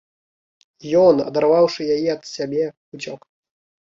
[1.01, 2.63] Ён, адарваўшы яе ад сябе,
[2.97, 3.21] уцёк.